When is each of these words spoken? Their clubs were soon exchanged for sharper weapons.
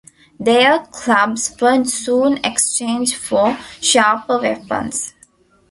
Their 0.39 0.79
clubs 0.87 1.53
were 1.61 1.85
soon 1.85 2.43
exchanged 2.43 3.17
for 3.17 3.55
sharper 3.79 4.39
weapons. 4.41 5.13